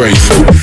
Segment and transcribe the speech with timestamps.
[0.00, 0.59] faith.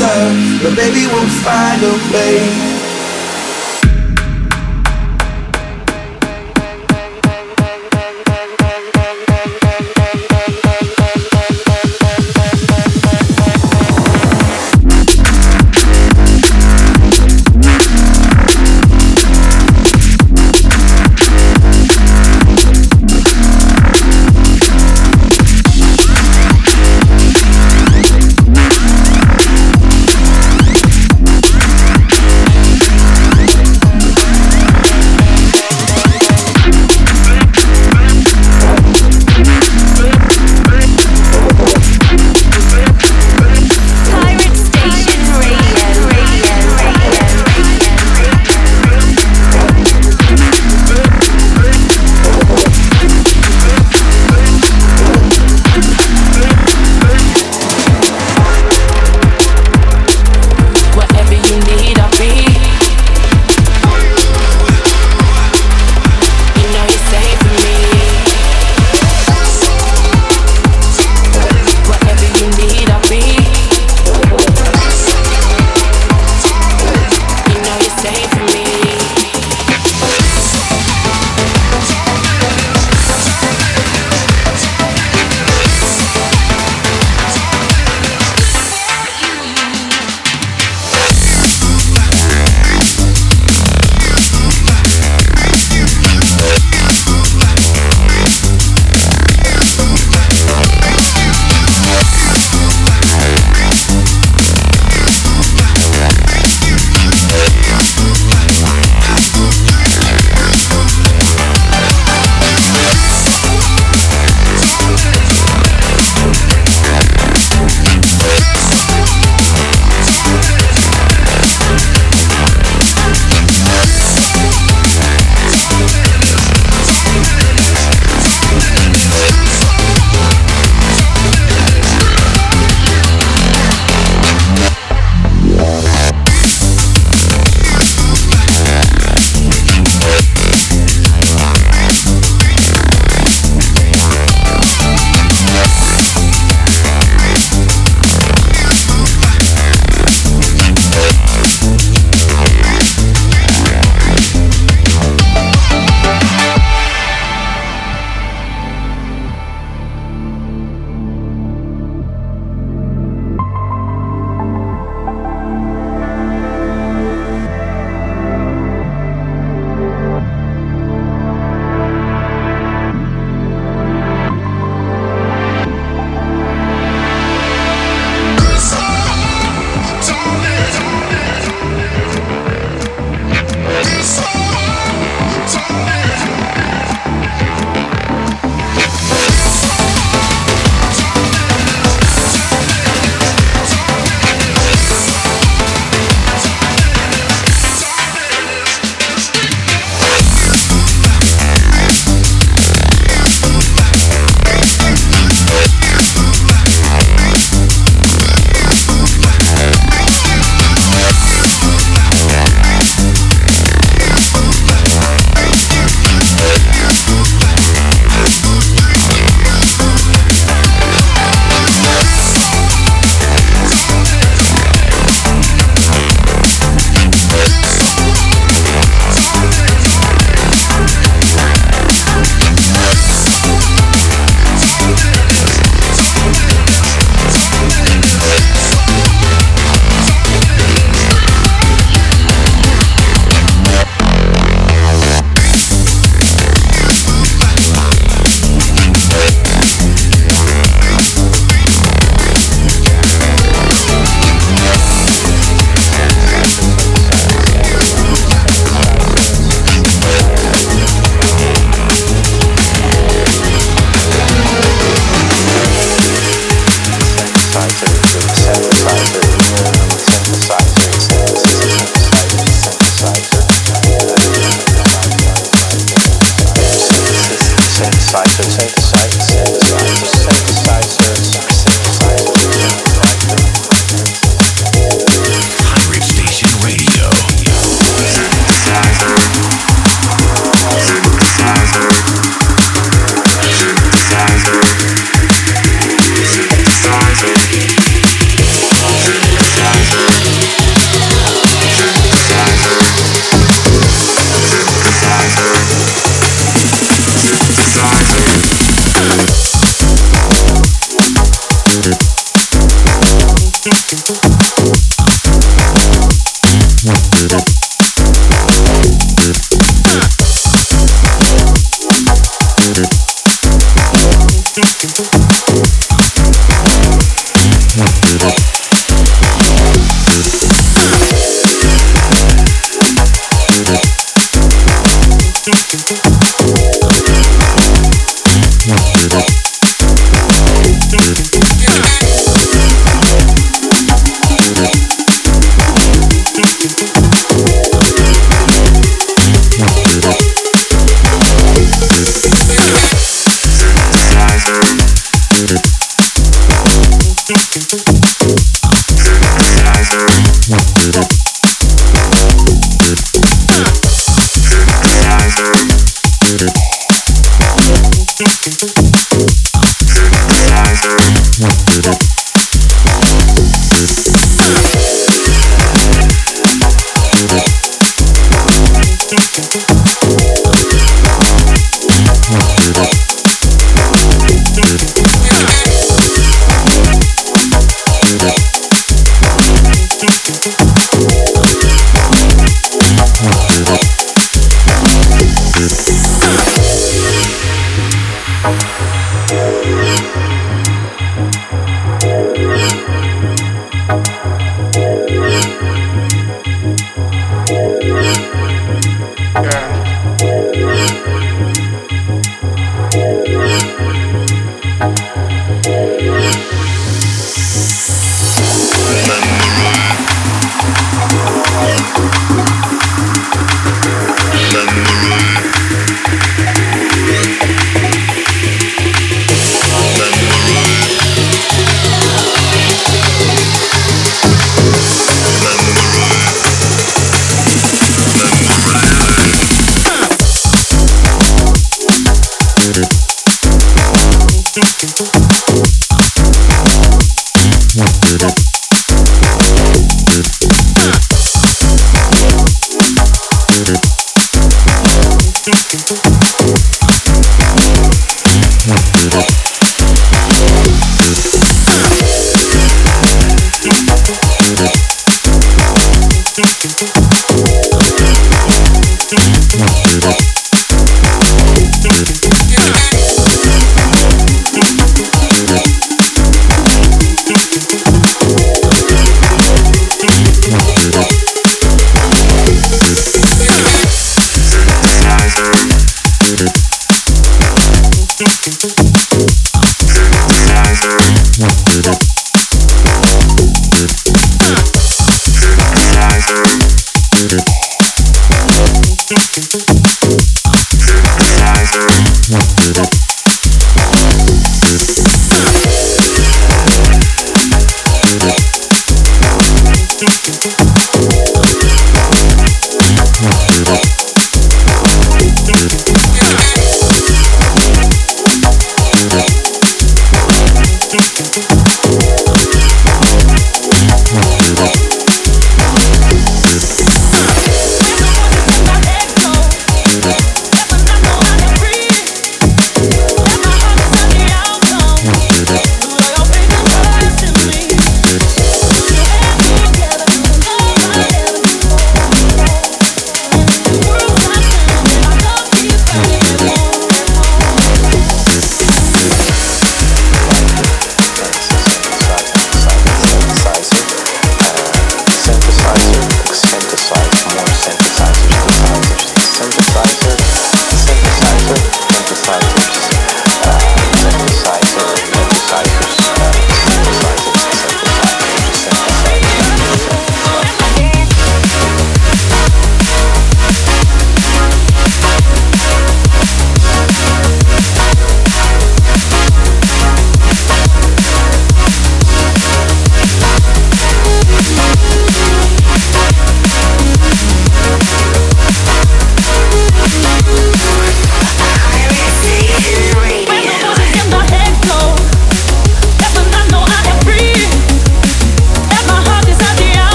[0.00, 2.79] Follows but baby, we'll find a way.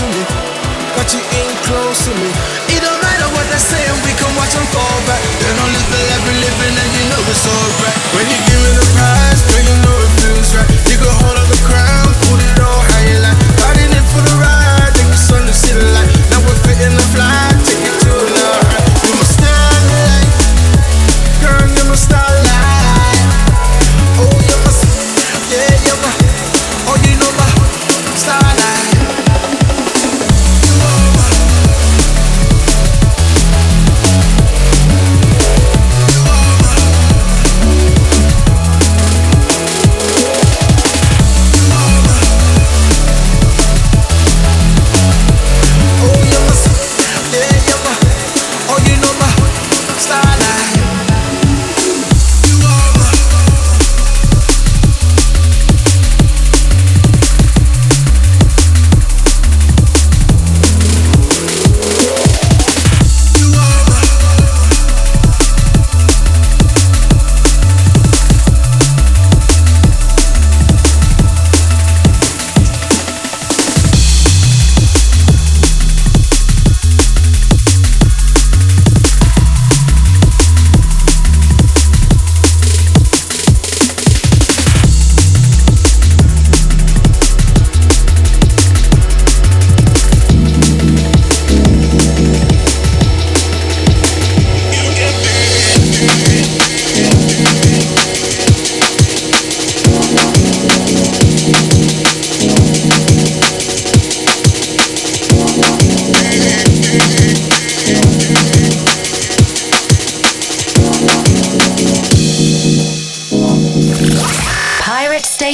[0.00, 0.24] to me,
[0.96, 2.30] but you ain't close to me.
[2.72, 5.20] It don't matter what they say, we can watch them fall back.
[5.44, 7.98] They don't live the life we're living, and you know it's alright.
[8.16, 11.36] When you give me the prize, girl, you know it feels right, you can hold
[11.36, 12.49] up the crown, put it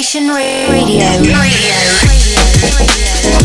[0.06, 0.70] Station Radio.
[0.70, 1.00] Radio.
[1.00, 1.74] Radio.
[2.78, 3.35] Radio.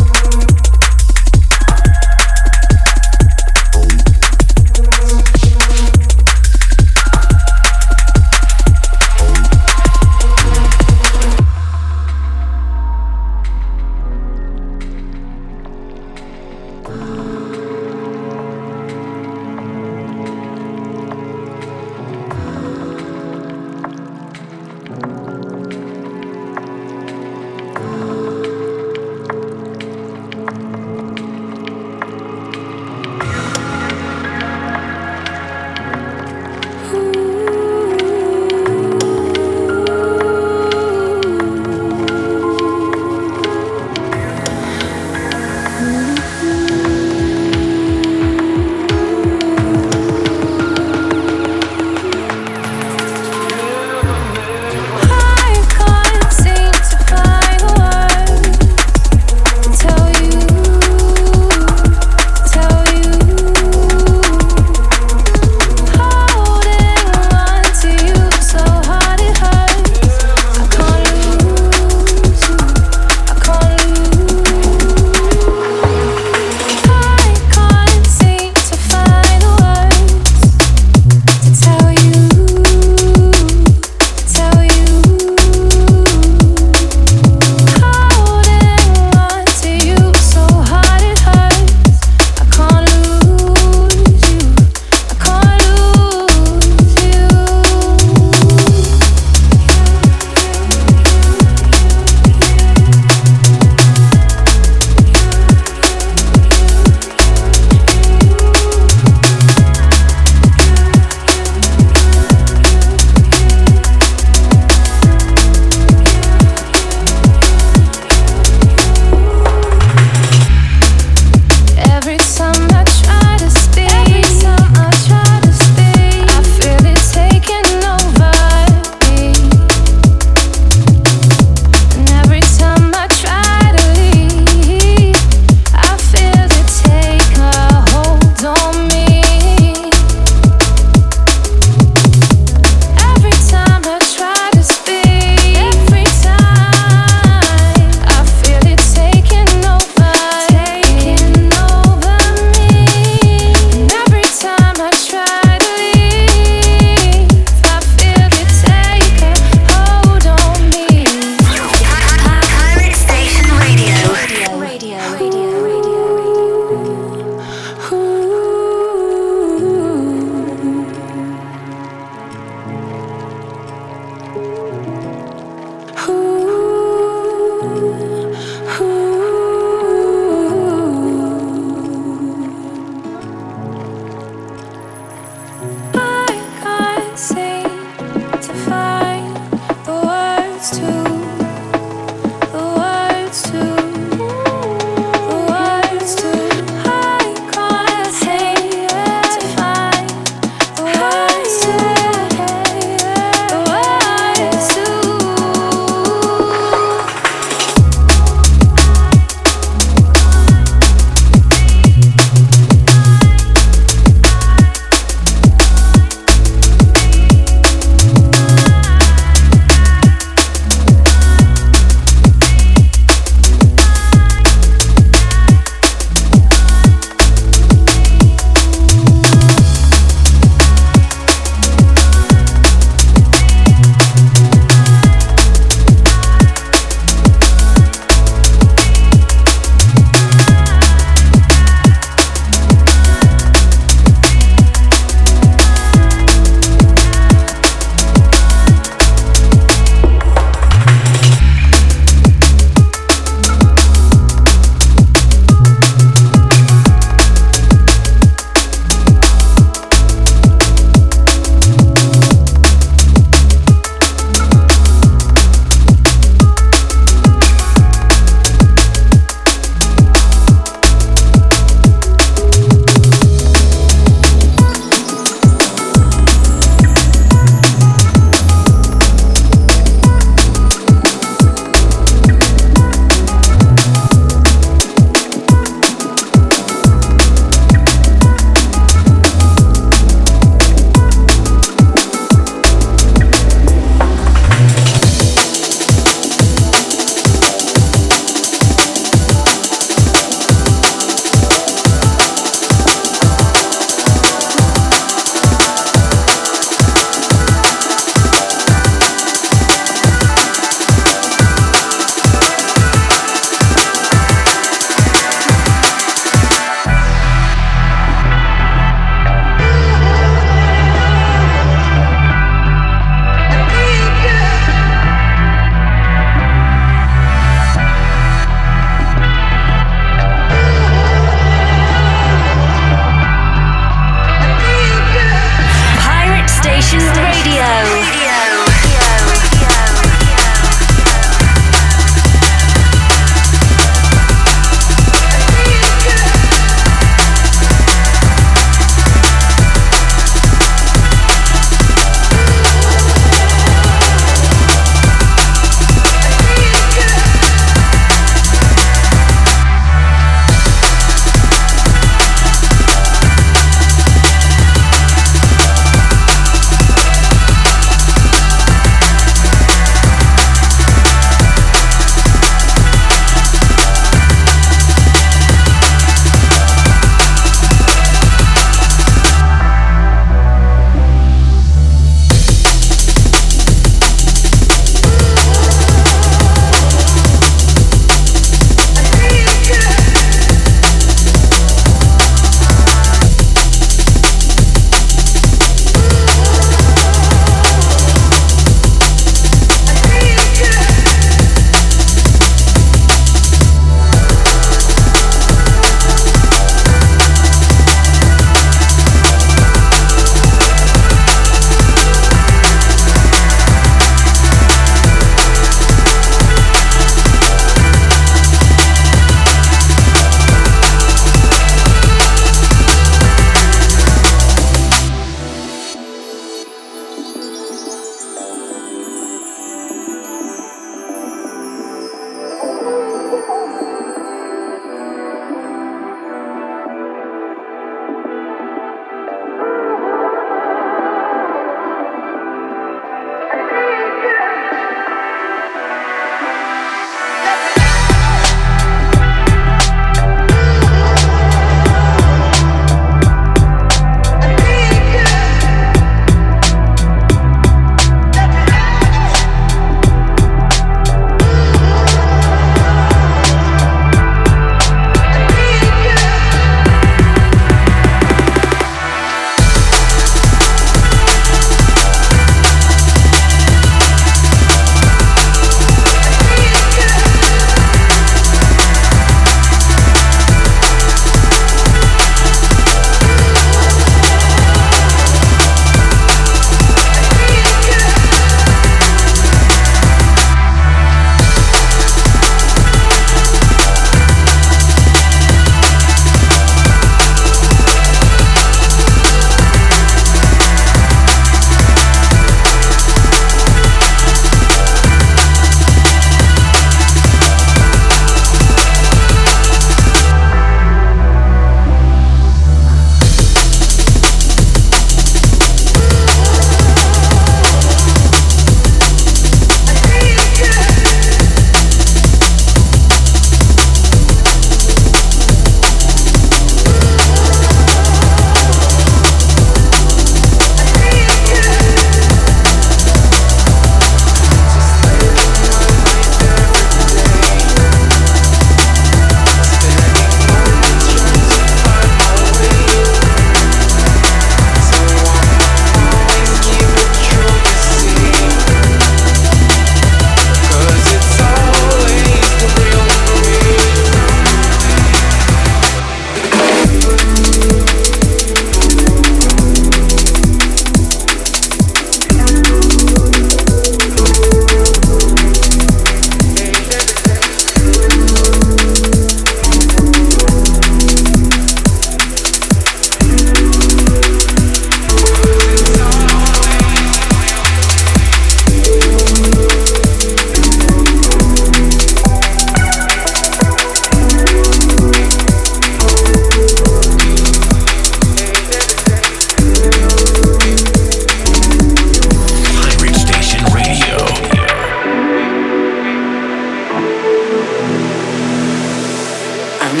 [599.96, 600.00] I'm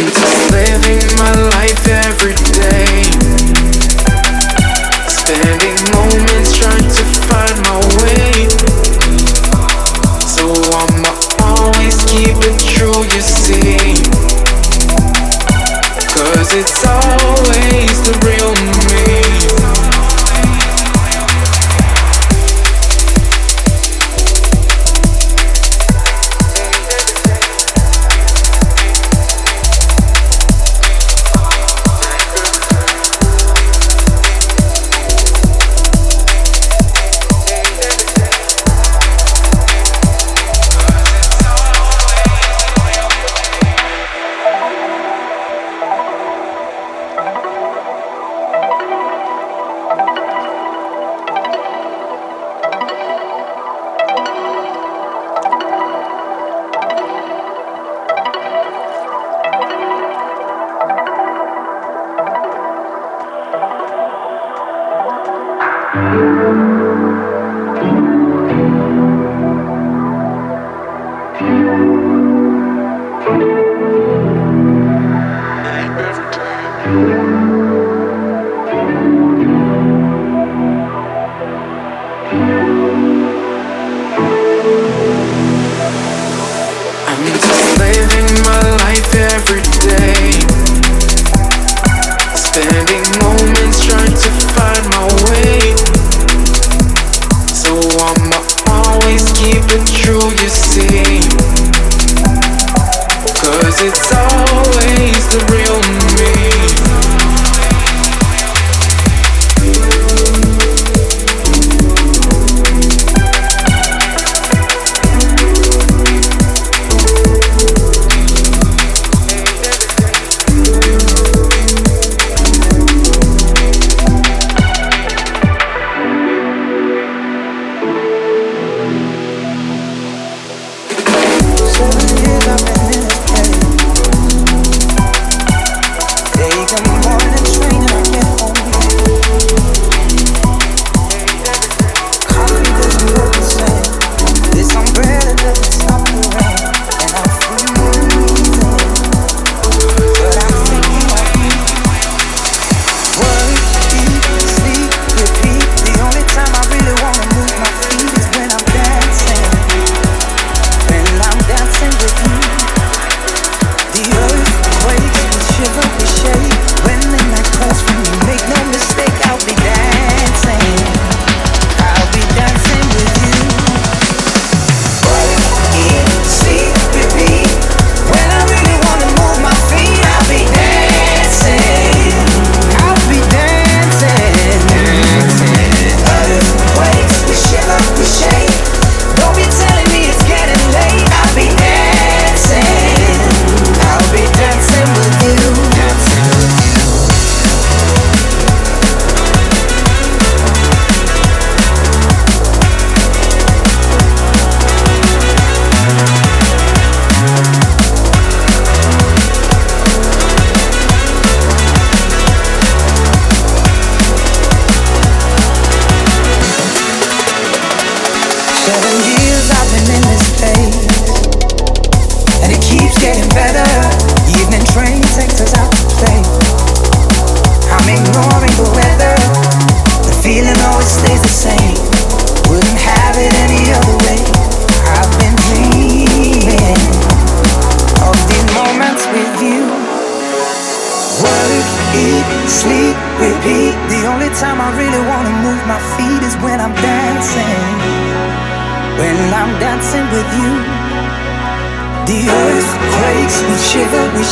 [0.50, 2.73] living my life every day.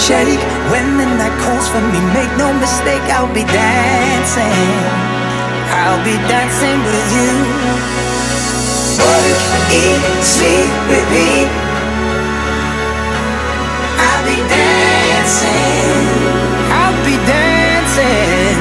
[0.07, 0.43] shake.
[0.71, 4.71] When the night calls for me Make no mistake I'll be dancing.
[5.79, 7.33] I'll be dancing with you.
[9.03, 9.39] Work,
[9.71, 11.49] eat, sleep, repeat
[14.05, 16.07] I'll be dancing.
[16.79, 18.59] I'll be dancing.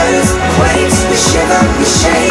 [0.00, 2.27] Earthquakes, we shiver, we shake.